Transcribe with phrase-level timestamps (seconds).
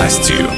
[0.00, 0.50] властью.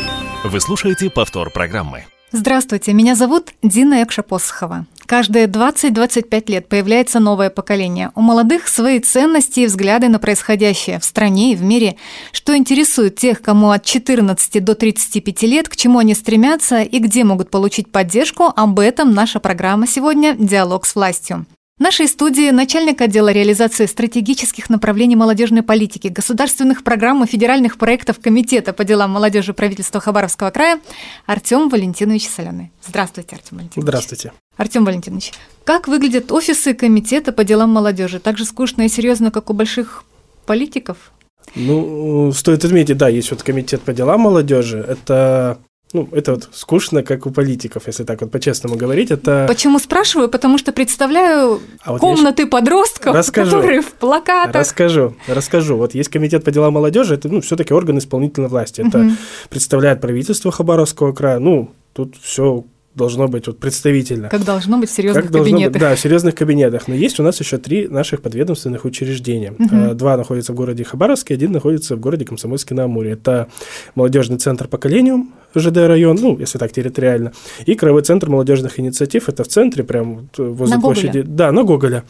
[0.44, 2.04] Вы слушаете повтор программы.
[2.30, 4.86] Здравствуйте, меня зовут Дина Экша-Посохова.
[5.04, 8.12] Каждые 20-25 лет появляется новое поколение.
[8.14, 11.96] У молодых свои ценности и взгляды на происходящее в стране и в мире.
[12.30, 17.24] Что интересует тех, кому от 14 до 35 лет, к чему они стремятся и где
[17.24, 21.46] могут получить поддержку, об этом наша программа сегодня «Диалог с властью».
[21.82, 28.20] В нашей студии начальник отдела реализации стратегических направлений молодежной политики, государственных программ и федеральных проектов
[28.20, 30.80] Комитета по делам молодежи правительства Хабаровского края
[31.26, 32.70] Артем Валентинович Соленый.
[32.86, 33.82] Здравствуйте, Артем Валентинович.
[33.82, 34.32] Здравствуйте.
[34.56, 35.32] Артем Валентинович,
[35.64, 38.20] как выглядят офисы Комитета по делам молодежи?
[38.20, 40.04] Так же скучно и серьезно, как у больших
[40.46, 41.10] политиков?
[41.56, 44.78] Ну, стоит отметить, да, есть вот комитет по делам молодежи.
[44.78, 45.58] Это
[45.92, 49.10] ну, это вот скучно, как у политиков, если так вот по-честному говорить.
[49.10, 49.46] Это...
[49.48, 50.28] Почему спрашиваю?
[50.28, 52.48] Потому что представляю а вот комнаты я...
[52.48, 54.54] подростков, расскажу, которые в плакатах.
[54.54, 55.76] Расскажу, расскажу.
[55.76, 58.82] Вот есть комитет по делам молодежи, это ну, все-таки орган исполнительной власти.
[58.86, 59.10] Это угу.
[59.50, 61.38] представляет правительство Хабаровского края.
[61.38, 64.28] Ну, тут все должно быть вот представительно.
[64.28, 65.72] Как должно быть в серьезных как кабинетах.
[65.72, 66.88] Быть, да, в серьезных кабинетах.
[66.88, 69.54] Но есть у нас еще три наших подведомственных учреждения.
[69.58, 69.94] Угу.
[69.94, 73.12] Два находятся в городе Хабаровске, один находится в городе Комсомольске на Амуре.
[73.12, 73.48] Это
[73.94, 77.32] молодежный центр поколениум, ЖД район, ну, если так территориально,
[77.66, 81.18] и Краевой центр молодежных инициатив, это в центре, прям возле на площади.
[81.18, 81.24] Гоголя.
[81.24, 82.04] Да, на Гоголя.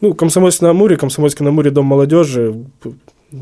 [0.00, 2.64] Ну, Комсомольск на Амуре, Комсомольск на Амуре, Дом молодежи,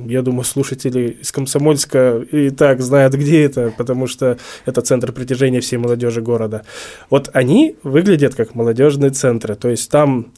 [0.07, 5.61] я думаю, слушатели из Комсомольска и так знают, где это, потому что это центр притяжения
[5.61, 6.65] всей молодежи города.
[7.11, 9.55] Вот они выглядят как молодежные центры.
[9.55, 10.33] То есть там,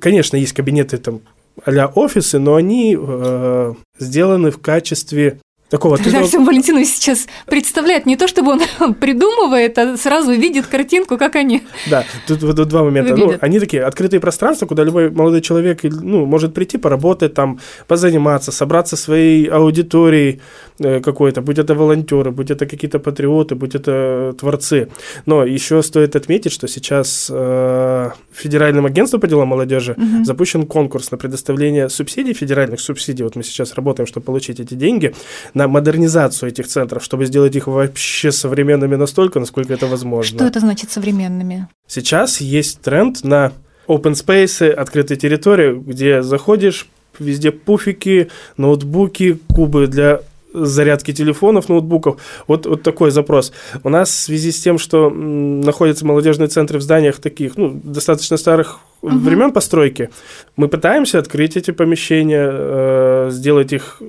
[0.00, 1.20] конечно, есть кабинеты там
[1.64, 5.98] а офисы, но они э, сделаны в качестве такого...
[5.98, 11.36] Ты Артем Валентинович сейчас представляет не то, чтобы он придумывает, а сразу видит картинку, как
[11.36, 13.16] они Да, тут, тут два момента.
[13.16, 18.52] Ну, они такие открытые пространства, куда любой молодой человек ну, может прийти, поработать там, позаниматься,
[18.52, 20.40] собраться своей аудиторией
[20.78, 24.88] э, какой-то, будь это волонтеры, будь это какие-то патриоты, будь это творцы.
[25.26, 30.24] Но еще стоит отметить, что сейчас э, Федеральным агентством по делам молодежи угу.
[30.24, 33.24] запущен конкурс на предоставление субсидий, федеральных субсидий.
[33.24, 35.14] Вот мы сейчас работаем, чтобы получить эти деньги
[35.56, 40.36] на модернизацию этих центров, чтобы сделать их вообще современными настолько, насколько это возможно.
[40.36, 41.66] Что это значит современными?
[41.88, 43.52] Сейчас есть тренд на
[43.88, 48.28] open space, открытые территории, где заходишь, везде пуфики,
[48.58, 50.20] ноутбуки, кубы для
[50.52, 52.20] зарядки телефонов, ноутбуков.
[52.46, 53.54] Вот, вот такой запрос.
[53.82, 58.36] У нас в связи с тем, что находятся молодежные центры в зданиях таких, ну, достаточно
[58.36, 59.16] старых угу.
[59.16, 60.10] времен постройки,
[60.56, 64.02] мы пытаемся открыть эти помещения, э, сделать их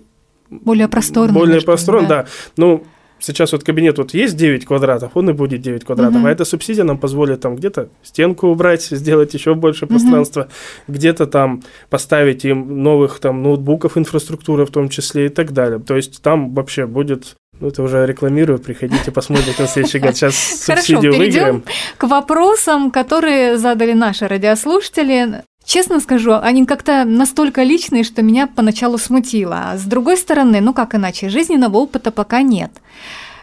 [0.50, 1.34] более просторный.
[1.34, 2.24] Более просторный, да.
[2.24, 2.30] да.
[2.58, 2.84] Ну,
[3.20, 6.28] сейчас вот кабинет вот есть 9 квадратов, он и будет 9 квадратов, угу.
[6.28, 10.42] а эта субсидия нам позволит там где-то стенку убрать, сделать еще больше пространства,
[10.88, 10.94] угу.
[10.94, 15.80] где-то там поставить им новых там ноутбуков, инфраструктуры в том числе и так далее.
[15.80, 20.16] То есть там вообще будет ну, это уже рекламирую, приходите, посмотрите на следующий год.
[20.16, 20.36] Сейчас
[20.66, 21.64] субсидию Хорошо, выиграем.
[21.98, 25.44] к вопросам, которые задали наши радиослушатели.
[25.68, 29.64] Честно скажу, они как-то настолько личные, что меня поначалу смутило.
[29.66, 32.72] А с другой стороны, ну как иначе, жизненного опыта пока нет.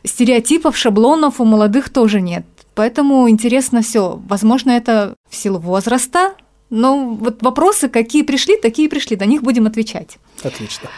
[0.04, 2.46] Стереотипов, шаблонов у молодых тоже нет.
[2.74, 4.22] Поэтому интересно все.
[4.26, 6.32] Возможно, это в силу возраста,
[6.70, 10.16] но вот вопросы, какие пришли, такие пришли, до них будем отвечать.
[10.42, 10.88] Отлично.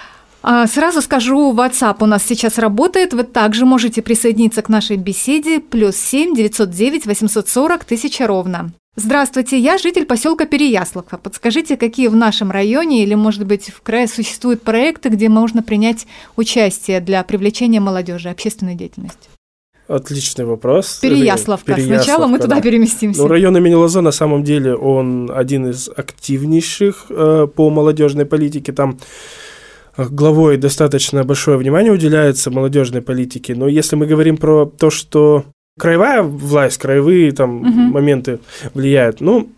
[0.42, 3.14] А, сразу скажу, WhatsApp у нас сейчас работает.
[3.14, 5.58] Вы также можете присоединиться к нашей беседе.
[5.58, 8.70] Плюс 7 909 840 тысяча ровно.
[8.98, 11.18] Здравствуйте, я житель поселка Переяславка.
[11.18, 16.06] Подскажите, какие в нашем районе или, может быть, в крае существуют проекты, где можно принять
[16.34, 19.28] участие для привлечения молодежи, общественной деятельности?
[19.86, 20.98] Отличный вопрос.
[21.02, 21.74] Переяславка.
[21.74, 23.20] Переяславка Сначала мы туда переместимся.
[23.20, 28.72] Ну, район имени Лоза на самом деле он один из активнейших э, по молодежной политике.
[28.72, 28.98] Там
[29.96, 33.54] главой достаточно большое внимание уделяется молодежной политике.
[33.54, 35.44] Но если мы говорим про то, что
[35.78, 37.68] краевая власть, краевые там угу.
[37.68, 38.40] моменты
[38.74, 39.20] влияют.
[39.20, 39.48] Ну,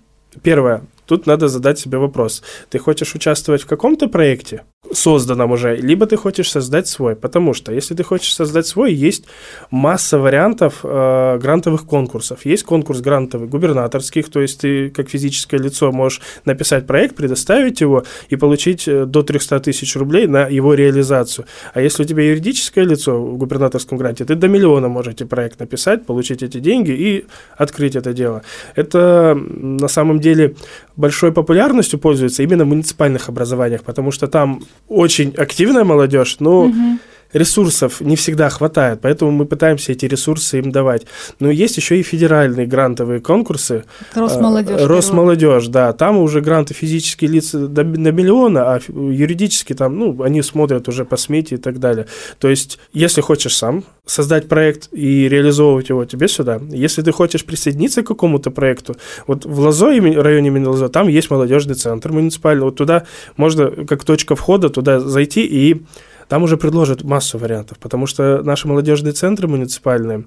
[0.43, 2.43] первое, тут надо задать себе вопрос.
[2.71, 4.63] Ты хочешь участвовать в каком-то проекте?
[4.93, 7.17] Созданном уже, либо ты хочешь создать свой.
[7.17, 9.25] Потому что если ты хочешь создать свой, есть
[9.71, 12.45] масса вариантов э, грантовых конкурсов.
[12.45, 18.05] Есть конкурс грантовый губернаторских, то есть ты как физическое лицо можешь написать проект, предоставить его
[18.29, 21.47] и получить э, до 300 тысяч рублей на его реализацию.
[21.75, 26.07] А если у тебя юридическое лицо в губернаторском гранте, ты до миллиона можете проект написать,
[26.07, 27.27] получить эти деньги и
[27.57, 28.43] открыть это дело.
[28.75, 30.55] Это на самом деле
[30.97, 36.99] большой популярностью пользуется именно в муниципальных образованиях, потому что там очень активная молодежь, но угу.
[37.33, 41.07] Ресурсов не всегда хватает, поэтому мы пытаемся эти ресурсы им давать.
[41.41, 43.85] Но есть еще и федеральные грантовые конкурсы.
[44.15, 44.81] Росмолодежь.
[44.83, 45.93] Росмолодежь, да.
[45.93, 51.05] Там уже гранты физические лица до, на миллиона, а юридически там, ну, они смотрят уже
[51.05, 52.07] по смете и так далее.
[52.39, 56.61] То есть, если хочешь сам создать проект и реализовывать его, тебе сюда.
[56.71, 58.97] Если ты хочешь присоединиться к какому-то проекту,
[59.27, 63.05] вот в Лазо, районе имени Лазо, там есть молодежный центр муниципальный, вот туда
[63.37, 65.83] можно, как точка входа, туда зайти и
[66.29, 70.27] там уже предложат массу вариантов, потому что наши молодежные центры муниципальные,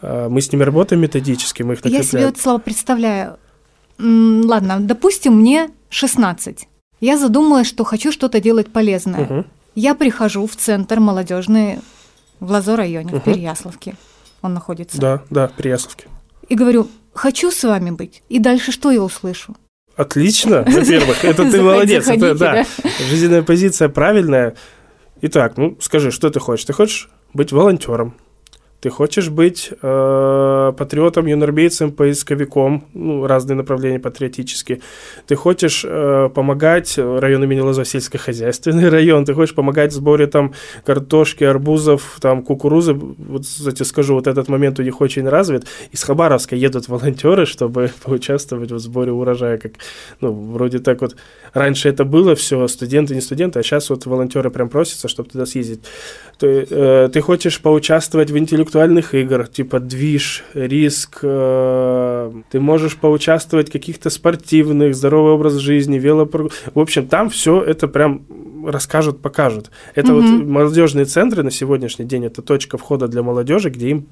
[0.00, 3.36] а, мы с ними работаем методически, мы их Я себе вот слово представляю.
[3.98, 6.68] Ладно, допустим, мне 16.
[7.00, 9.20] Я задумалась, что хочу что-то делать полезное.
[9.24, 9.44] Угу.
[9.74, 11.80] Я прихожу в центр молодежный
[12.38, 13.18] в Лазо районе, угу.
[13.18, 13.96] в Переяславке.
[14.42, 14.98] Он находится.
[14.98, 16.06] Да, да, в Переяславке.
[16.48, 18.22] И говорю, хочу с вами быть.
[18.28, 19.56] И дальше что я услышу?
[19.96, 22.64] Отлично, во-первых, это ты молодец, это да,
[23.10, 24.54] жизненная позиция правильная.
[25.22, 26.64] Итак, ну скажи, что ты хочешь?
[26.64, 28.14] Ты хочешь быть волонтером?
[28.80, 34.80] Ты хочешь быть э, патриотом, юнорбейцем, поисковиком, ну, разные направления патриотические.
[35.26, 39.26] Ты хочешь э, помогать району имени Лозов, сельскохозяйственный район.
[39.26, 40.54] Ты хочешь помогать в сборе там
[40.86, 42.94] картошки, арбузов, там кукурузы.
[42.94, 45.66] Вот, кстати, скажу, вот этот момент у них очень развит.
[45.92, 49.58] Из Хабаровска едут волонтеры, чтобы поучаствовать в сборе урожая.
[49.58, 49.72] Как,
[50.22, 51.16] ну, вроде так вот.
[51.52, 55.44] Раньше это было все, студенты, не студенты, а сейчас вот волонтеры прям просятся, чтобы туда
[55.44, 55.80] съездить.
[56.38, 62.96] Ты, э, ты хочешь поучаствовать в интеллектуальном интеллектуальных игр, типа движ, риск, э, ты можешь
[62.96, 66.54] поучаствовать в каких-то спортивных, здоровый образ жизни, велопрогулки.
[66.74, 68.22] В общем, там все это прям
[68.64, 69.70] расскажут, покажут.
[69.94, 70.38] Это mm-hmm.
[70.38, 74.06] вот молодежные центры на сегодняшний день, это точка входа для молодежи, где им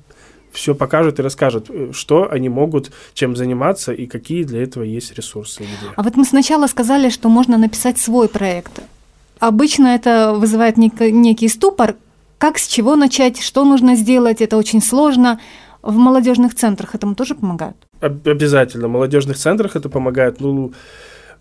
[0.53, 5.15] все покажут и расскажут, э, что они могут, чем заниматься и какие для этого есть
[5.17, 5.63] ресурсы.
[5.63, 5.93] Где.
[5.97, 8.81] А вот мы сначала сказали, что можно написать свой проект.
[9.39, 11.95] Обычно это вызывает нек- некий ступор,
[12.39, 15.41] как, с чего начать, что нужно сделать, это очень сложно.
[15.83, 17.77] В молодежных центрах этому тоже помогают?
[18.01, 18.89] Обязательно.
[18.89, 20.41] В молодежных центрах это помогает.
[20.41, 20.73] Ну,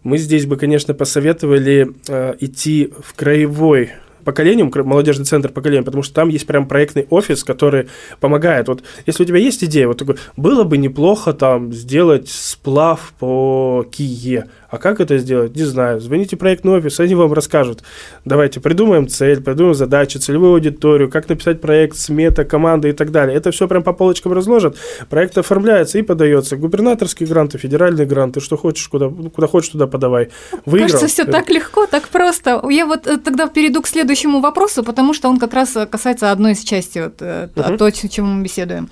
[0.03, 3.91] мы здесь бы, конечно, посоветовали э, идти в краевой
[4.27, 7.87] поколением, молодежный центр поколения, потому что там есть прям проектный офис, который
[8.19, 8.67] помогает.
[8.67, 13.85] Вот если у тебя есть идея, вот такой, было бы неплохо там сделать сплав по
[13.89, 15.55] Кие, а как это сделать?
[15.55, 16.01] Не знаю.
[16.01, 17.83] Звоните в проектный офис, они вам расскажут.
[18.25, 23.37] Давайте придумаем цель, придумаем задачу, целевую аудиторию, как написать проект, смета, команда и так далее.
[23.37, 24.75] Это все прям по полочкам разложат.
[25.09, 26.57] Проект оформляется и подается.
[26.57, 30.31] Губернаторские гранты, федеральные гранты, что хочешь, куда, куда хочешь, туда подавай.
[30.65, 30.91] Выиграл.
[30.91, 32.61] Кажется, все так легко, так просто.
[32.69, 36.53] Я вот э, тогда перейду к следующему вопросу, потому что он как раз касается одной
[36.53, 37.77] из частей, вот, угу.
[37.77, 38.89] то, о чем мы беседуем.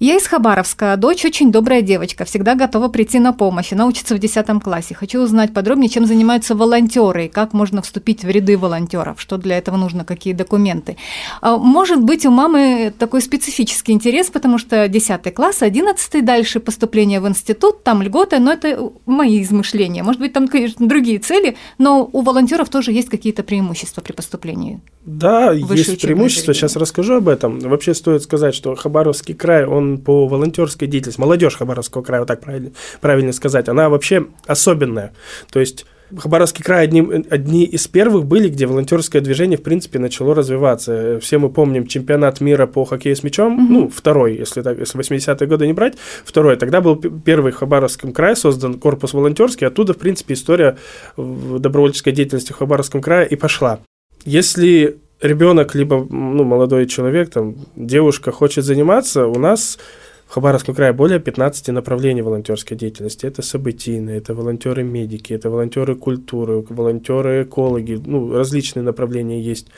[0.00, 3.72] Я из Хабаровска, дочь очень добрая девочка, всегда готова прийти на помощь.
[3.72, 4.92] Она учится в 10 классе.
[4.92, 9.56] Хочу узнать подробнее, чем занимаются волонтеры и как можно вступить в ряды волонтеров, что для
[9.56, 10.96] этого нужно, какие документы.
[11.40, 17.20] А, может быть, у мамы такой специфический интерес, потому что 10 класс, 11 дальше поступление
[17.20, 20.02] в институт, там льготы, но это мои измышления.
[20.02, 24.80] Может быть, там, конечно, другие цели, но у волонтеров тоже есть какие-то преимущества при поступлении.
[25.04, 27.58] Да, есть преимущества, сейчас расскажу об этом.
[27.60, 32.40] Вообще стоит сказать, что Хабаровский край, он по волонтерской деятельности, молодежь Хабаровского края, вот так
[32.40, 32.70] правильно,
[33.00, 35.12] правильно сказать, она вообще особенная.
[35.52, 35.84] То есть
[36.16, 41.18] Хабаровский край одни, одни из первых были, где волонтерское движение, в принципе, начало развиваться.
[41.20, 43.72] Все мы помним чемпионат мира по хоккею с мячом, mm-hmm.
[43.72, 46.56] ну, второй, если, так, если 80-е годы не брать, второй.
[46.56, 50.76] Тогда был первый в Хабаровском крае создан корпус волонтерский, оттуда, в принципе, история
[51.16, 53.80] добровольческой деятельности в Хабаровском крае и пошла.
[54.24, 59.78] Если ребенок, либо ну, молодой человек, там, девушка хочет заниматься, у нас
[60.26, 63.26] в Хабаровском крае более 15 направлений волонтерской деятельности.
[63.26, 69.68] Это событийные, это волонтеры-медики, это волонтеры культуры, волонтеры-экологи, ну, различные направления есть.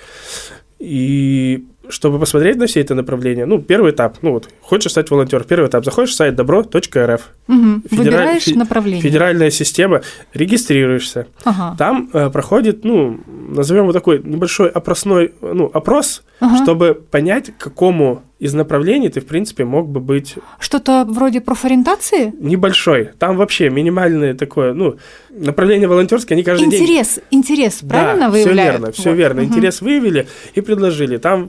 [0.78, 5.44] И чтобы посмотреть на все это направления, ну, первый этап, ну вот, хочешь стать волонтером,
[5.48, 6.76] первый этап, заходишь в сайт добро.рф.
[6.78, 7.20] Угу.
[7.48, 7.80] Федераль...
[7.90, 8.54] Выбираешь фе...
[8.54, 9.02] направление.
[9.02, 10.02] Федеральная система,
[10.34, 11.26] регистрируешься.
[11.44, 11.76] Ага.
[11.78, 16.62] Там э, проходит, ну, назовем его такой небольшой опросной, ну, опрос, ага.
[16.62, 20.34] чтобы понять, к какому из направлений ты, в принципе, мог бы быть...
[20.58, 22.34] Что-то вроде профориентации?
[22.38, 23.10] Небольшой.
[23.18, 24.96] Там вообще минимальное такое, ну,
[25.30, 26.84] направление волонтерское, они каждый интерес, день...
[26.86, 28.54] Интерес, интерес, правильно да, выявляют?
[28.54, 29.16] все верно, все вот.
[29.16, 29.42] верно.
[29.42, 29.48] Угу.
[29.50, 31.16] Интерес выявили и предложили.
[31.16, 31.48] Там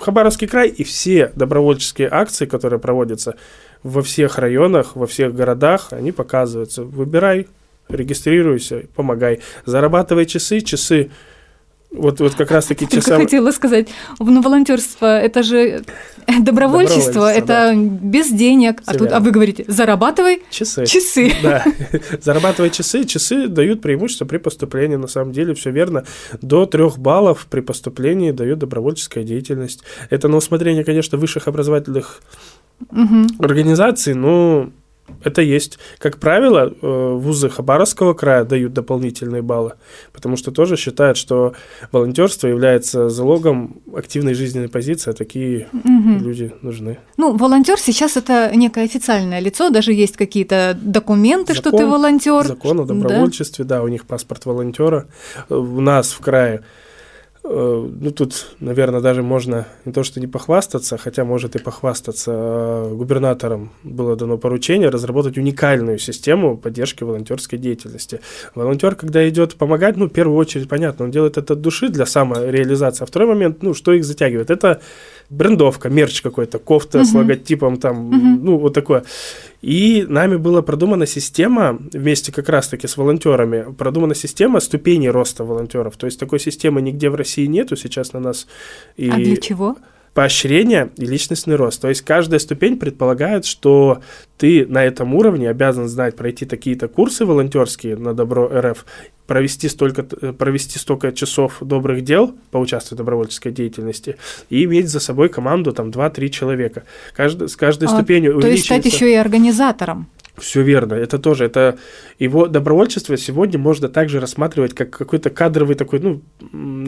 [0.00, 3.36] Хабаровский край и все добровольческие акции, которые проводятся
[3.82, 6.84] во всех районах, во всех городах, они показываются.
[6.84, 7.46] Выбирай,
[7.88, 9.40] регистрируйся, помогай.
[9.66, 11.10] Зарабатывай часы, часы
[11.94, 13.20] Вот, вот как раз-таки Только часам...
[13.20, 15.84] хотела сказать, ну, волонтерство это же
[16.40, 17.74] добровольчество, Добровольчество, это да.
[17.74, 18.82] без денег.
[18.86, 20.86] А Всё тут, а вы говорите, зарабатывай Часы.
[20.86, 21.32] часы.
[21.42, 21.64] Да,
[22.22, 23.04] зарабатывать часы.
[23.04, 26.04] Часы дают преимущество при поступлении, на самом деле, все верно.
[26.42, 29.82] До трех баллов при поступлении дает добровольческая деятельность.
[30.10, 32.22] Это на усмотрение, конечно, высших образовательных
[32.90, 33.28] Мгм.
[33.38, 34.70] организаций, но
[35.22, 35.78] это есть.
[35.98, 39.72] Как правило, э, вузы Хабаровского края дают дополнительные баллы,
[40.12, 41.54] потому что тоже считают, что
[41.92, 46.18] волонтерство является залогом активной жизненной позиции, а такие Мгм.
[46.22, 46.98] люди нужны.
[47.16, 52.44] Ну, волонтер сейчас это некое официальное лицо, даже есть какие-то документы, что ты Закон- волонтер.
[52.46, 52.94] Закон о Да.
[52.94, 53.82] добровольчестве, да.
[53.82, 55.06] у них паспорт волонтера.
[55.50, 56.62] Э, У нас в крае,
[57.46, 62.94] ну тут, наверное, даже можно не то что не похвастаться, хотя может и похвастаться, э,
[62.94, 68.20] губернатором было дано поручение разработать уникальную систему поддержки волонтерской деятельности.
[68.54, 72.06] Волонтер, когда идет помогать, ну, в первую очередь, понятно, он делает это от души для
[72.06, 74.80] самореализации, а второй момент, ну, что их затягивает, это
[75.30, 77.18] брендовка, мерч какой-то, кофта с Мгм.
[77.18, 78.44] логотипом там, Мгм.
[78.44, 79.04] ну, вот такое.
[79.62, 85.96] И нами была продумана система, вместе как раз-таки с волонтерами, продумана система ступеней роста волонтеров.
[85.96, 88.46] То есть такой системы нигде в России нету сейчас на нас.
[88.96, 89.76] И А для чего?
[90.14, 91.80] поощрение и личностный рост.
[91.82, 94.00] То есть каждая ступень предполагает, что
[94.38, 98.86] ты на этом уровне обязан знать, пройти такие-то курсы волонтерские на Добро РФ,
[99.26, 104.16] провести столько, э, провести столько часов добрых дел, поучаствовать в добровольческой деятельности
[104.50, 106.84] и иметь за собой команду там 2-3 человека.
[107.14, 110.08] Каждый, с каждой А, ступенью То есть стать еще и организатором.
[110.36, 111.78] все верно, это тоже, это
[112.18, 116.22] его добровольчество сегодня можно также рассматривать как какой-то кадровый такой, ну,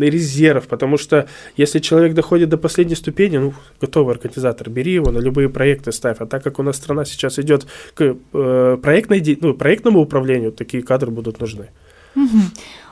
[0.01, 5.19] резерв, потому что если человек доходит до последней ступени, ну, готовый организатор, бери его на
[5.19, 9.55] любые проекты ставь, а так как у нас страна сейчас идет к э, проектной, ну,
[9.55, 11.71] проектному управлению, такие кадры будут нужны.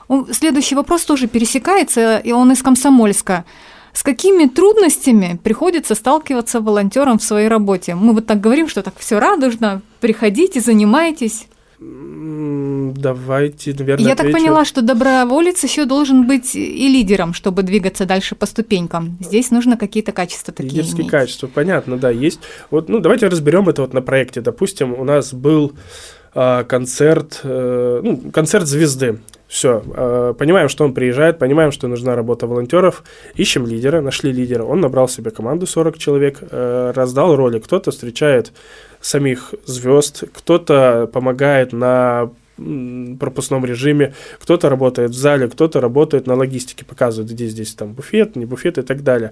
[0.07, 3.45] О, Следующий вопрос тоже пересекается, и он из Комсомольска.
[3.91, 7.95] С какими трудностями приходится сталкиваться волонтерам в своей работе?
[7.95, 11.47] Мы вот так говорим, что так все радужно, приходите, занимайтесь.
[12.93, 14.37] Давайте, наверное, Я так отвечу.
[14.37, 19.17] поняла, что доброволец еще должен быть и лидером, чтобы двигаться дальше по ступенькам.
[19.19, 21.11] Здесь нужно какие-то качества такие Лидерские иметь.
[21.11, 22.39] качества, понятно, да, есть.
[22.71, 24.41] Вот, ну, давайте разберем это вот на проекте.
[24.41, 25.73] Допустим, у нас был
[26.35, 29.19] концерт, э, ну, концерт звезды.
[29.47, 33.03] Все, понимаем, что он приезжает, понимаем, что нужна работа волонтеров,
[33.35, 38.51] ищем лидера, нашли лидера, он набрал себе команду 40 человек, э, раздал роли, кто-то встречает
[39.01, 46.85] самих звезд, кто-то помогает на пропускном режиме, кто-то работает в зале, кто-то работает на логистике,
[46.85, 49.31] показывает, где здесь там буфет, не буфет и так далее.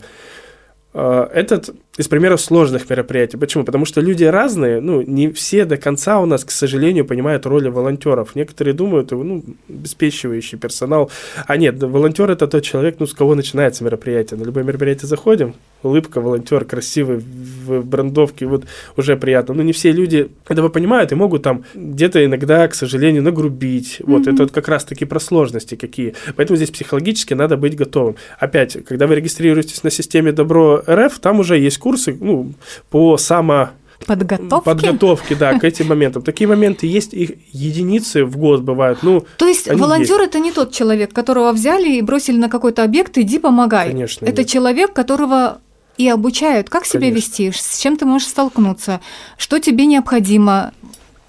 [0.94, 3.38] Э, Этот из примеров сложных мероприятий.
[3.38, 3.64] Почему?
[3.64, 7.70] Потому что люди разные, ну, не все до конца у нас, к сожалению, понимают роли
[7.70, 8.36] волонтеров.
[8.36, 11.12] Некоторые думают, ну, обеспечивающий персонал.
[11.48, 14.40] А нет, волонтер это тот человек, ну, с кого начинается мероприятие.
[14.40, 15.54] На любое мероприятие заходим,
[15.84, 18.66] улыбка, волонтер, красивый, в брендовке, вот
[18.98, 19.54] уже приятно.
[19.54, 24.02] Но не все люди этого понимают и могут там где-то иногда, к сожалению, нагрубить.
[24.04, 26.16] Вот, это вот как раз-таки про сложности какие.
[26.36, 28.16] Поэтому здесь психологически надо быть готовым.
[28.40, 32.54] Опять, когда вы регистрируетесь на системе Добро РФ, там уже есть курсы ну,
[32.90, 33.70] по само
[34.06, 34.66] Подготовки?
[34.66, 36.24] подготовке, да, к этим моментам.
[36.24, 39.00] Такие моменты есть, их единицы в год бывают.
[39.02, 43.18] Ну, То есть волонтер это не тот человек, которого взяли и бросили на какой-то объект,
[43.18, 43.90] иди помогай.
[43.90, 44.50] Конечно, Это нет.
[44.50, 45.60] человек, которого
[45.98, 47.16] и обучают, как себя Конечно.
[47.18, 49.00] вести, с чем ты можешь столкнуться,
[49.38, 50.72] что тебе необходимо.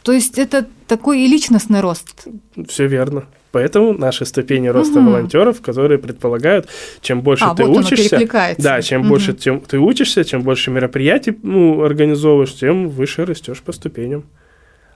[0.03, 2.27] То есть это такой и личностный рост.
[2.69, 3.25] все верно.
[3.53, 5.11] Поэтому наши ступени роста Мгм.
[5.13, 6.69] волонтеров, которые предполагают,
[7.03, 9.09] чем больше а, ты вот учишься, да, чем Мгм.
[9.11, 14.25] больше тем ты учишься, чем больше мероприятий ну, организовываешь, тем выше растешь по ступеням.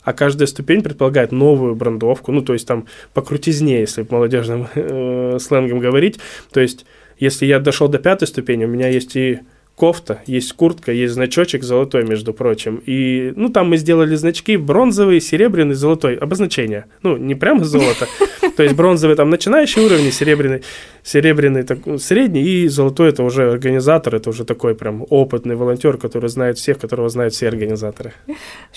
[0.02, 5.38] А каждая ступень предполагает новую брендовку, ну, то есть там по крутизне, если молодежным э,
[5.40, 6.18] сленгом говорить.
[6.50, 6.84] То есть,
[7.18, 9.40] если я дошел до пятой ступени, у меня есть и
[9.78, 12.82] кофта, есть куртка, есть значочек золотой, между прочим.
[12.84, 16.86] И, ну, там мы сделали значки бронзовый, серебряный, золотой, обозначение.
[17.02, 18.08] Ну, не прямо золото,
[18.56, 20.62] то есть бронзовый там начинающий уровень, серебряный,
[21.08, 26.28] серебряный так, средний, и золотой это уже организатор, это уже такой прям опытный волонтер, который
[26.28, 28.12] знает всех, которого знают все организаторы.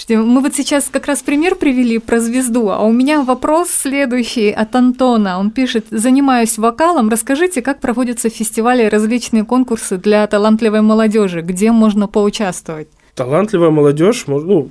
[0.10, 4.76] Мы вот сейчас как раз пример привели про звезду, а у меня вопрос следующий от
[4.76, 5.40] Антона.
[5.40, 11.72] Он пишет, занимаюсь вокалом, расскажите, как проводятся фестивали и различные конкурсы для талантливой молодежи, где
[11.72, 12.88] можно поучаствовать?
[13.14, 14.70] Талантливая молодежь, ну,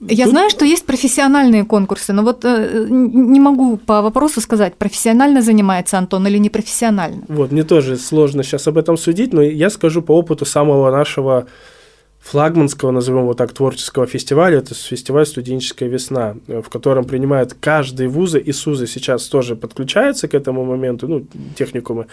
[0.00, 4.74] Я Тут- знаю, что есть профессиональные конкурсы, но вот э, не могу по вопросу сказать,
[4.74, 7.22] профессионально занимается Антон или не профессионально.
[7.28, 11.46] Вот, мне тоже сложно сейчас об этом судить, но я скажу по опыту самого нашего
[12.20, 14.58] флагманского, назовем его так, творческого фестиваля.
[14.58, 20.34] Это фестиваль «Студенческая весна», в котором принимают каждый вузы, и СУЗы сейчас тоже подключаются к
[20.34, 22.06] этому моменту, ну, техникумы.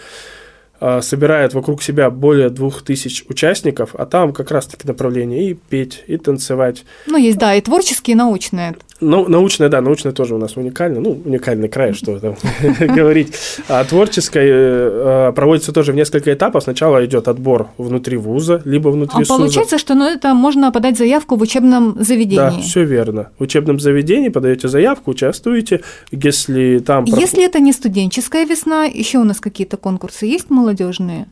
[0.80, 6.02] А, собирает вокруг себя более двух тысяч участников, а там как раз-таки направление и петь,
[6.06, 6.84] и танцевать.
[7.06, 8.74] Ну, есть, да, и творческие, и научные.
[9.02, 11.00] Ну, научное, да, научное тоже у нас уникально.
[11.00, 12.36] Ну, уникальный край, что там
[12.96, 13.34] говорить.
[13.68, 16.62] А творческое э, э, проводится тоже в несколько этапов.
[16.62, 21.36] Сначала идет отбор внутри вуза, либо внутри а получается, что ну, это можно подать заявку
[21.36, 22.36] в учебном заведении.
[22.36, 23.30] Да, все верно.
[23.38, 25.80] В учебном заведении подаете заявку, участвуете.
[26.12, 27.04] Если там...
[27.04, 31.26] Если это не студенческая весна, еще у нас какие-то конкурсы есть молодежные?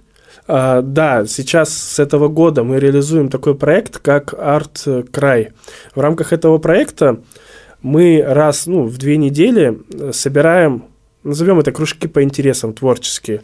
[0.49, 5.51] А, да, сейчас с этого года мы реализуем такой проект, как Арт Край.
[5.95, 7.21] В рамках этого проекта
[7.83, 10.85] мы раз ну, в две недели э, собираем,
[11.23, 13.43] назовем это кружки по интересам творческие.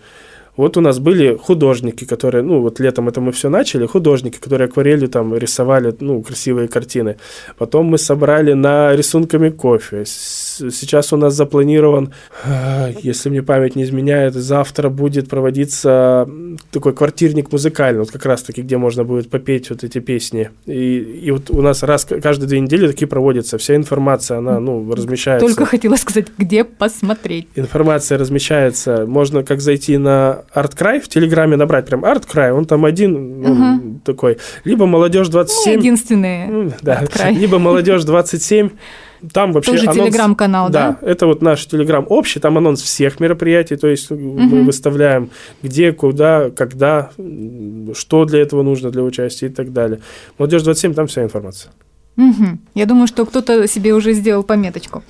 [0.56, 4.66] Вот у нас были художники, которые, ну, вот летом это мы все начали, художники, которые
[4.66, 7.16] акварелью там рисовали, ну, красивые картины.
[7.58, 10.04] Потом мы собрали на рисунками кофе.
[10.06, 12.12] Сейчас у нас запланирован,
[12.44, 16.28] а, если мне память не изменяет, завтра будет проводиться
[16.70, 20.50] такой квартирник музыкальный, вот как раз-таки, где можно будет попеть вот эти песни.
[20.66, 23.58] И, и вот у нас раз каждые две недели такие проводятся.
[23.58, 25.46] Вся информация, она, ну, размещается.
[25.46, 27.48] Только хотела сказать, где посмотреть.
[27.56, 29.04] Информация размещается.
[29.06, 34.00] Можно как зайти на Арткрай в Телеграме набрать прям Арткрай, он там один ну, угу.
[34.04, 34.38] такой.
[34.64, 35.72] Либо Молодежь 27.
[35.74, 36.46] Ну, единственные.
[36.48, 37.04] Ну, да.
[37.30, 38.70] Либо Молодежь 27.
[39.32, 40.98] Там вообще Тоже анонс, телеграм-канал, да?
[41.00, 44.20] Да, это вот наш телеграм общий, там анонс всех мероприятий, то есть угу.
[44.20, 45.30] мы выставляем
[45.62, 47.10] где, куда, когда,
[47.94, 50.00] что для этого нужно для участия и так далее.
[50.38, 51.72] Молодежь 27, там вся информация.
[52.16, 52.58] Угу.
[52.74, 55.02] Я думаю, что кто-то себе уже сделал пометочку.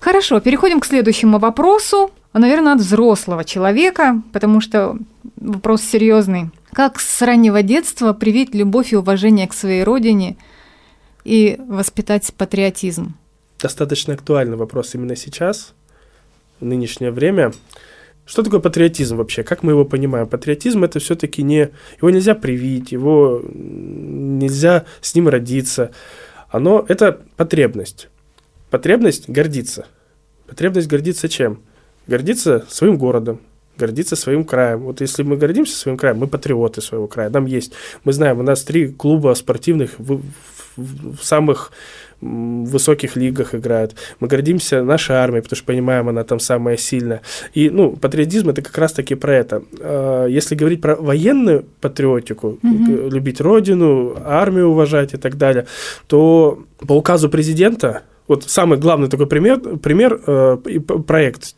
[0.00, 2.10] Хорошо, переходим к следующему вопросу.
[2.32, 4.96] Наверное, от взрослого человека, потому что
[5.36, 6.50] вопрос серьезный.
[6.72, 10.36] Как с раннего детства привить любовь и уважение к своей родине
[11.24, 13.14] и воспитать патриотизм?
[13.60, 15.74] Достаточно актуальный вопрос именно сейчас,
[16.60, 17.52] в нынешнее время.
[18.24, 19.42] Что такое патриотизм вообще?
[19.42, 20.26] Как мы его понимаем?
[20.26, 21.70] Патриотизм это все-таки не...
[21.98, 25.90] Его нельзя привить, его нельзя с ним родиться
[26.52, 28.08] оно это потребность.
[28.70, 29.86] Потребность гордиться.
[30.46, 31.60] Потребность гордиться чем?
[32.06, 33.40] Гордиться своим городом,
[33.78, 34.80] гордиться своим краем.
[34.80, 37.30] Вот если мы гордимся своим краем, мы патриоты своего края.
[37.30, 37.72] Нам есть,
[38.04, 40.20] мы знаем, у нас три клуба спортивных в,
[40.76, 41.72] в, в самых
[42.22, 43.96] высоких лигах играют.
[44.20, 47.20] Мы гордимся нашей армией, потому что понимаем, она там самая сильная.
[47.52, 49.62] И, ну, патриотизм это как раз-таки про это.
[49.80, 53.10] А, если говорить про военную патриотику, mm-hmm.
[53.10, 55.66] любить родину, армию уважать и так далее,
[56.06, 60.56] то по указу президента вот самый главный такой пример, пример э,
[61.06, 61.54] проект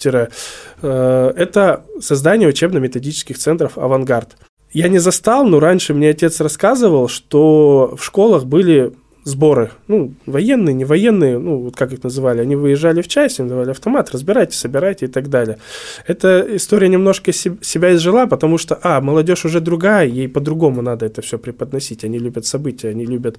[0.82, 4.36] э, это создание учебно-методических центров «Авангард».
[4.72, 8.92] Я не застал, но раньше мне отец рассказывал, что в школах были
[9.24, 13.48] сборы, ну, военные, не военные, ну, вот как их называли, они выезжали в часть, им
[13.48, 15.58] давали автомат, разбирайте, собирайте и так далее.
[16.06, 21.22] Эта история немножко себя изжила, потому что, а, молодежь уже другая, ей по-другому надо это
[21.22, 23.38] все преподносить, они любят события, они любят,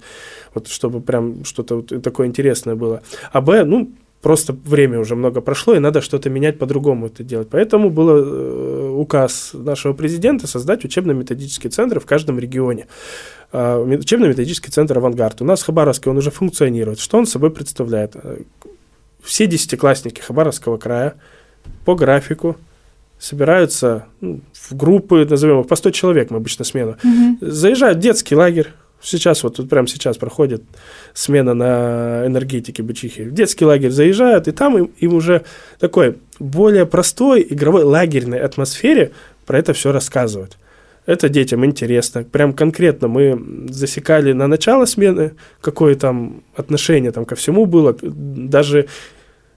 [0.54, 3.02] вот, чтобы прям что-то вот такое интересное было.
[3.32, 3.92] А, б, ну,
[4.26, 7.48] просто время уже много прошло, и надо что-то менять по-другому это делать.
[7.48, 12.86] Поэтому был э, указ нашего президента создать учебно-методические центры в каждом регионе.
[13.52, 15.42] Э, учебно-методический центр «Авангард».
[15.42, 17.00] У нас в Хабаровске он уже функционирует.
[17.00, 18.16] Что он собой представляет?
[18.16, 18.38] Э,
[19.22, 21.14] все десятиклассники Хабаровского края
[21.84, 22.56] по графику
[23.18, 27.38] собираются ну, в группы, назовем их, по 100 человек мы обычно смену, угу.
[27.40, 28.68] заезжают в детский лагерь,
[29.02, 30.62] Сейчас вот тут прямо сейчас проходит
[31.12, 33.22] смена на энергетике Бычихи.
[33.22, 35.44] В детский лагерь заезжают, и там им, им уже
[35.78, 39.12] такой более простой игровой лагерной атмосфере
[39.44, 40.56] про это все рассказывают.
[41.06, 42.24] Это детям интересно.
[42.24, 47.96] Прям конкретно мы засекали на начало смены, какое там отношение там ко всему было.
[48.02, 48.86] Даже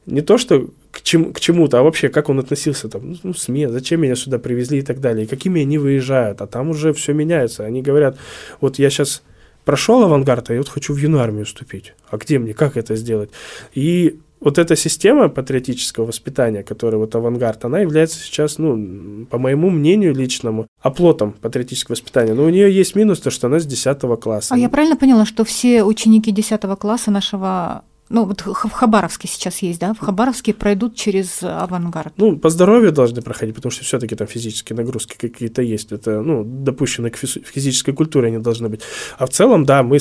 [0.05, 3.67] не то, что к, чем, к чему-то, а вообще, как он относился там, ну, СМИ,
[3.67, 7.13] зачем меня сюда привезли и так далее, и какими они выезжают, а там уже все
[7.13, 7.65] меняется.
[7.65, 8.17] Они говорят,
[8.62, 9.23] вот я сейчас
[9.65, 11.93] прошел авангард, а я вот хочу в юную армию вступить.
[12.09, 13.29] А где мне, как это сделать?
[13.73, 19.69] И вот эта система патриотического воспитания, которая вот авангард, она является сейчас, ну, по моему
[19.69, 22.34] мнению личному, оплотом патриотического воспитания.
[22.34, 24.56] Но у нее есть минус, то, что она с 10 класса.
[24.56, 29.60] А я правильно поняла, что все ученики 10 класса нашего ну, вот в Хабаровске сейчас
[29.60, 29.93] есть, да?
[29.93, 32.13] В Хабаровске пройдут через авангард.
[32.17, 35.91] Ну, по здоровью должны проходить, потому что все-таки там физические нагрузки какие-то есть.
[35.91, 38.82] Это, ну, допущено к физической культуре они должны быть.
[39.19, 39.99] А в целом, да, мы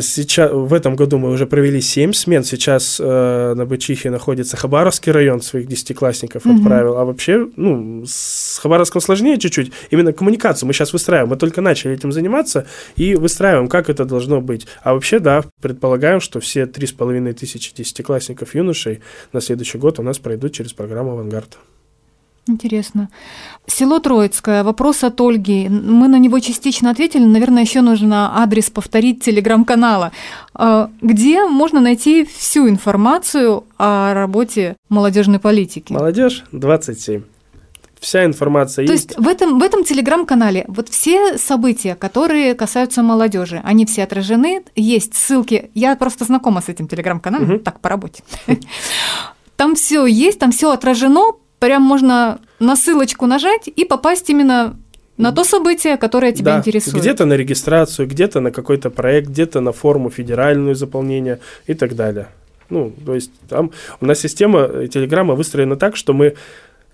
[0.00, 2.44] Сейчас, в этом году мы уже провели 7 смен.
[2.44, 6.56] Сейчас э, на Бычихе находится Хабаровский район, своих десятиклассников угу.
[6.56, 6.96] отправил.
[6.96, 9.72] А вообще, ну, с Хабаровском сложнее чуть-чуть.
[9.90, 11.28] Именно коммуникацию мы сейчас выстраиваем.
[11.28, 14.66] Мы только начали этим заниматься и выстраиваем, как это должно быть.
[14.82, 19.00] А вообще, да, предполагаем, что все 3,5 тысячи десятиклассников юношей
[19.32, 21.58] на следующий год у нас пройдут через программу «Авангард».
[22.48, 23.08] Интересно.
[23.66, 24.64] Село Троицкое.
[24.64, 25.68] Вопрос от Ольги.
[25.68, 27.24] Мы на него частично ответили.
[27.24, 30.10] Наверное, еще нужно адрес повторить телеграм-канала.
[30.54, 35.92] А, где можно найти всю информацию о работе молодежной политики?
[35.92, 37.22] Молодежь 27
[38.02, 39.10] вся информация То есть.
[39.10, 44.02] То есть в этом, в этом телеграм-канале вот все события, которые касаются молодежи, они все
[44.02, 45.70] отражены, есть ссылки.
[45.74, 47.58] Я просто знакома с этим телеграм-каналом, угу.
[47.60, 48.22] так, по работе.
[49.56, 54.76] Там все есть, там все отражено, прям можно на ссылочку нажать и попасть именно
[55.16, 56.96] на то событие, которое тебя да, интересует.
[56.96, 62.26] Где-то на регистрацию, где-то на какой-то проект, где-то на форму федеральную заполнение и так далее.
[62.68, 63.70] Ну, то есть там
[64.00, 66.34] у нас система Телеграма выстроена так, что мы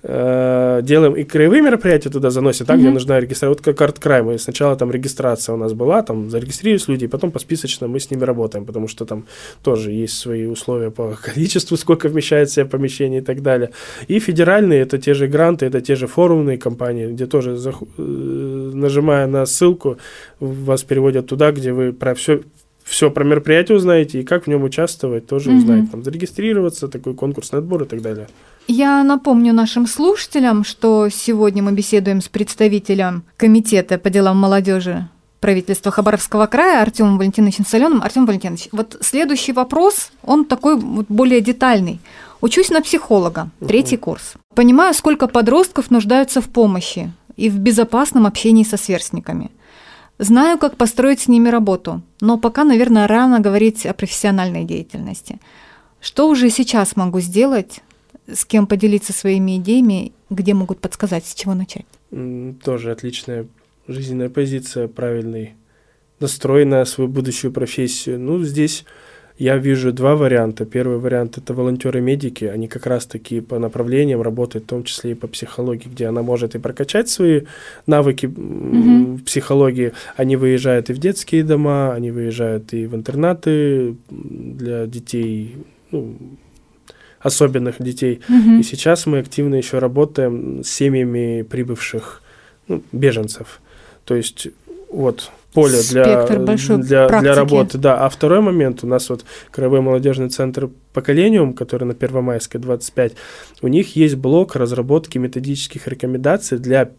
[0.02, 2.80] Э, делаем и краевые мероприятия туда заносим, так, mm-hmm.
[2.80, 3.48] где нужна регистрация.
[3.48, 7.08] Вот как карт край, мы сначала там регистрация у нас была, там зарегистрировались люди, и
[7.08, 9.26] потом посписочно мы с ними работаем, потому что там
[9.62, 13.70] тоже есть свои условия по количеству, сколько вмещает себе помещений и так далее.
[14.06, 17.82] И федеральные, это те же гранты, это те же форумные компании, где тоже, зах...
[17.98, 19.98] Э, нажимая на ссылку,
[20.38, 22.40] вас переводят туда, где вы про все
[22.88, 25.56] все про мероприятие узнаете и как в нем участвовать, тоже mm-hmm.
[25.56, 25.88] узнаете.
[25.90, 28.28] Там зарегистрироваться, такой конкурсный отбор и так далее.
[28.66, 35.08] Я напомню нашим слушателям, что сегодня мы беседуем с представителем Комитета по делам молодежи
[35.40, 38.02] правительства Хабаровского края Артемом Валентиновичем Соленым.
[38.02, 42.00] Артем Валентинович, вот следующий вопрос, он такой вот более детальный.
[42.40, 44.04] Учусь на психолога, третий угу.
[44.04, 44.34] курс.
[44.54, 49.50] Понимаю, сколько подростков нуждаются в помощи и в безопасном общении со сверстниками.
[50.18, 55.38] Знаю, как построить с ними работу, но пока, наверное, рано говорить о профессиональной деятельности.
[56.00, 57.80] Что уже сейчас могу сделать,
[58.26, 61.86] с кем поделиться своими идеями, где могут подсказать, с чего начать?
[62.64, 63.46] Тоже отличная
[63.86, 65.54] жизненная позиция, правильный
[66.20, 68.18] настрой на свою будущую профессию.
[68.18, 68.84] Ну, здесь
[69.38, 70.64] я вижу два варианта.
[70.64, 72.44] Первый вариант– это волонтеры-медики.
[72.44, 76.54] Они как раз-таки по направлениям работают, в том числе и по психологии, где она может
[76.56, 77.42] и прокачать свои
[77.86, 79.24] навыки mm-hmm.
[79.24, 79.92] психологии.
[80.16, 85.56] Они выезжают и в детские дома, они выезжают и в интернаты для детей,
[85.92, 86.16] ну,
[87.20, 88.20] особенных детей.
[88.28, 88.60] Угу.
[88.60, 92.22] И сейчас мы активно еще работаем с семьями прибывших
[92.68, 93.60] ну, беженцев.
[94.04, 94.48] То есть
[94.90, 97.78] вот поле для, для, для работы.
[97.78, 98.04] Да.
[98.04, 103.12] А второй момент, у нас вот Краевой молодежный центр Поколениум, который на Первомайской 25,
[103.62, 106.90] у них есть блок разработки методических рекомендаций для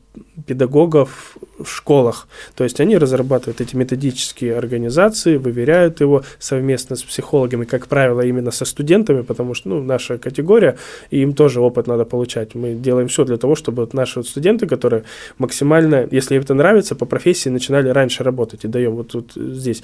[0.48, 2.30] педагогов в школах.
[2.56, 8.52] То есть они разрабатывают эти методические организации, выверяют его совместно с психологами, как правило, именно
[8.52, 10.78] со студентами, потому что ну, наша категория,
[11.12, 12.56] и им тоже опыт надо получать.
[12.56, 15.04] Мы делаем все для того, чтобы вот наши вот студенты, которые
[15.38, 18.64] максимально, если им это нравится, по профессии начинали раньше работать.
[18.64, 19.84] И даем вот тут здесь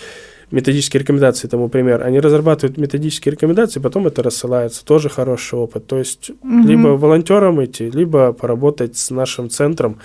[0.51, 2.03] методические рекомендации, тому пример.
[2.03, 4.85] Они разрабатывают методические рекомендации, потом это рассылается.
[4.85, 5.87] Тоже хороший опыт.
[5.87, 6.59] То есть угу.
[6.67, 9.99] либо волонтером идти, либо поработать с нашим центром.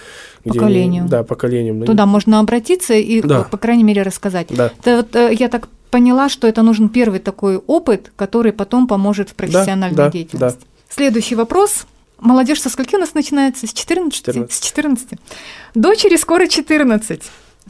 [0.45, 1.05] Поколением.
[1.05, 1.85] Где, да, поколением.
[1.85, 3.43] Туда можно обратиться и, да.
[3.43, 4.49] по крайней мере, рассказать.
[4.51, 4.73] Да.
[4.79, 9.31] Это вот, э, я так поняла, что это нужен первый такой опыт, который потом поможет
[9.31, 10.61] в профессиональной да, да, деятельности.
[10.61, 10.67] Да.
[10.89, 11.87] Следующий вопрос.
[12.19, 13.67] Молодежь со скольки у нас начинается?
[13.67, 14.15] С 14?
[14.15, 14.53] 14.
[14.53, 15.09] С 14.
[15.75, 17.23] Дочери скоро 14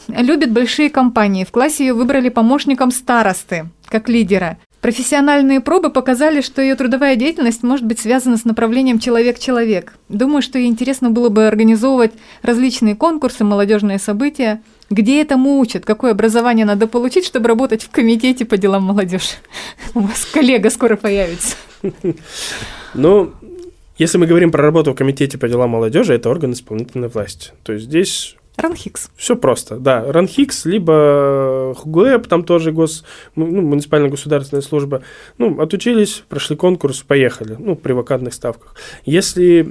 [0.09, 1.45] любит большие компании.
[1.45, 4.59] В классе ее выбрали помощником старосты, как лидера.
[4.81, 9.93] Профессиональные пробы показали, что ее трудовая деятельность может быть связана с направлением человек-человек.
[10.09, 14.63] Думаю, что ей интересно было бы организовывать различные конкурсы, молодежные события.
[14.89, 15.85] Где этому учат?
[15.85, 19.37] Какое образование надо получить, чтобы работать в комитете по делам молодежи?
[19.95, 21.57] У вас коллега скоро появится.
[22.93, 23.35] Ну,
[23.99, 27.53] если мы говорим про работу в комитете по делам молодежи, это орган исполнительной власти.
[27.63, 29.11] То есть здесь Ранхикс.
[29.17, 30.05] Все просто, да.
[30.11, 33.05] Ранхикс, либо ХГУЭП, там тоже гос,
[33.37, 35.03] ну, муниципальная государственная служба.
[35.39, 38.75] Ну, отучились, прошли конкурс, поехали, ну, при вакантных ставках.
[39.05, 39.63] Если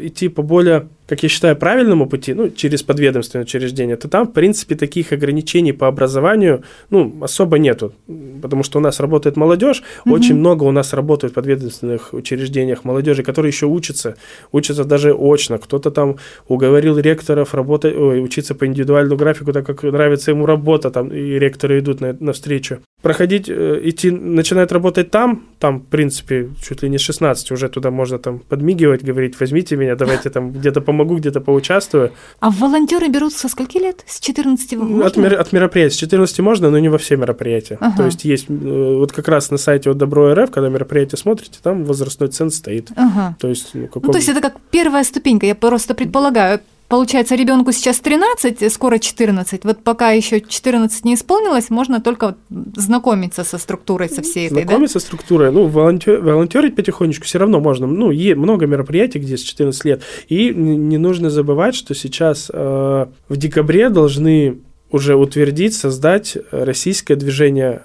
[0.00, 4.32] идти по более как я считаю, правильному пути, ну, через подведомственное учреждение, то там, в
[4.32, 7.94] принципе, таких ограничений по образованию, ну, особо нету.
[8.42, 10.14] Потому что у нас работает молодежь, угу.
[10.14, 14.16] очень много у нас работает в подведомственных учреждениях молодежи, которые еще учатся,
[14.52, 15.56] учатся даже очно.
[15.56, 20.90] Кто-то там уговорил ректоров работать, ой, учиться по индивидуальному графику, так как нравится ему работа,
[20.90, 22.78] там, и ректоры идут на, навстречу.
[23.02, 27.68] проходить, э, идти, начинает работать там, там, в принципе, чуть ли не с 16, уже
[27.68, 32.10] туда можно там подмигивать, говорить, возьмите меня, давайте там где-то помогу, где-то поучаствую.
[32.40, 34.04] А волонтеры берут со скольки лет?
[34.06, 35.06] С 14 можно?
[35.06, 35.94] От, мер, от мероприятий.
[35.94, 37.78] С 14 можно, но не во все мероприятия.
[37.80, 37.96] Ага.
[37.96, 41.58] То есть есть, э, вот как раз на сайте вот Добро РФ, когда мероприятие смотрите,
[41.62, 42.90] там возрастной цен стоит.
[42.96, 43.36] Ага.
[43.40, 44.02] То есть, ну, каком...
[44.06, 46.60] Ну, то есть это как первая ступенька, я просто предполагаю.
[46.88, 49.64] Получается, ребенку сейчас 13, скоро 14.
[49.64, 54.94] Вот пока еще 14 не исполнилось, можно только знакомиться со структурой, со всей этой, Знакомиться
[54.94, 55.00] да?
[55.00, 57.86] со структурой, ну, волонтер, волонтерить потихонечку все равно можно.
[57.86, 60.02] Ну, е, много мероприятий, где с 14 лет.
[60.28, 67.82] И не нужно забывать, что сейчас э, в декабре должны уже утвердить, создать российское движение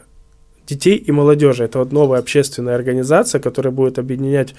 [0.65, 1.65] детей и молодежи.
[1.65, 4.55] Это вот новая общественная организация, которая будет объединять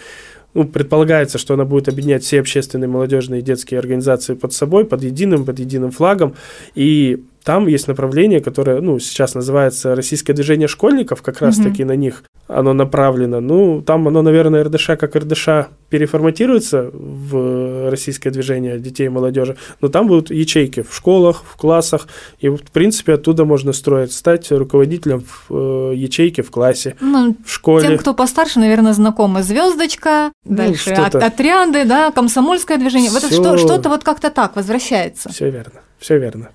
[0.55, 5.03] ну, предполагается, что она будет объединять все общественные, молодежные и детские организации под собой, под
[5.03, 6.35] единым, под единым флагом.
[6.75, 11.87] И там есть направление, которое, ну, сейчас называется «Российское движение школьников», как раз-таки mm-hmm.
[11.87, 13.41] на них оно направлено.
[13.41, 19.89] Ну, там оно, наверное, РДШ как РДШ переформатируется в российское движение детей и молодежи, но
[19.89, 22.09] там будут ячейки в школах, в классах,
[22.41, 25.55] и, в принципе, оттуда можно строить, стать руководителем в
[25.91, 27.89] э, ячейке в классе, ну, в школе.
[27.89, 29.43] Тем, кто постарше, наверное, знакомы.
[29.43, 33.11] Звездочка, ну, дальше от, отряды, да, комсомольское движение.
[33.11, 35.29] Вот это что, что-то вот как-то так возвращается.
[35.29, 36.49] Все верно, все верно.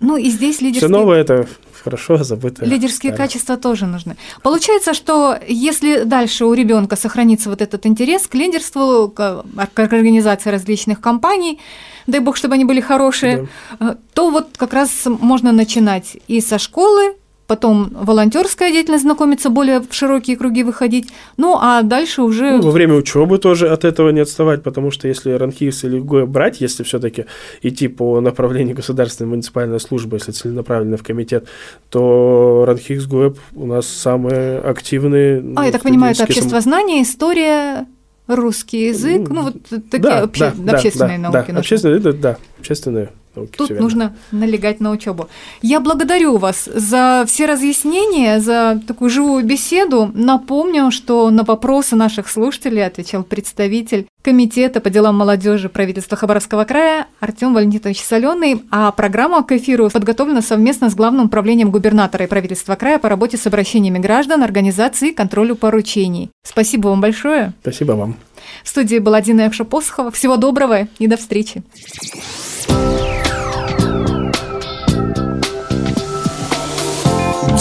[0.00, 0.88] Ну и здесь лидерские...
[0.88, 1.46] Все новое это
[1.82, 2.64] хорошо забыто.
[2.64, 3.28] Лидерские старое.
[3.28, 4.16] качества тоже нужны.
[4.42, 10.50] Получается, что если дальше у ребенка сохранится вот этот интерес к лидерству, к, к организации
[10.50, 11.60] различных компаний,
[12.06, 13.96] дай бог, чтобы они были хорошие, да.
[14.14, 19.92] то вот как раз можно начинать и со школы, потом волонтерская деятельность знакомиться, более в
[19.92, 22.56] широкие круги выходить, ну а дальше уже...
[22.56, 26.26] Ну, во время учебы тоже от этого не отставать, потому что если ранхис или ГОЭ
[26.26, 27.26] брать, если все-таки
[27.62, 31.46] идти по направлению государственной муниципальной службы, если целенаправленно в комитет,
[31.90, 35.44] то ранхис ГОЭП у нас самые активные.
[35.56, 37.86] А, я так понимаю, это обществознание, история,
[38.26, 39.56] русский язык, ну вот
[39.90, 40.52] такие да, обще...
[40.56, 41.50] да, общественные да, науки.
[41.52, 43.56] Да, общественные, да, да, общественные науки.
[43.56, 45.28] Тут нужно налегать на учебу.
[45.62, 50.10] Я благодарю вас за все разъяснения, за такую живую беседу.
[50.14, 57.06] Напомню, что на вопросы наших слушателей отвечал представитель Комитета по делам молодежи правительства Хабаровского края
[57.20, 62.74] Артем Валентинович Соленый, а программа к эфиру подготовлена совместно с Главным управлением губернатора и правительства
[62.74, 66.30] края по работе с обращениями граждан, организации и контролю поручений.
[66.42, 67.52] Спасибо вам большое.
[67.60, 68.16] Спасибо вам.
[68.64, 70.10] В студии была Дина Якша-Посохова.
[70.10, 71.62] Всего доброго и до встречи.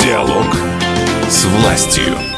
[0.05, 0.55] Диалог
[1.27, 2.34] с властью.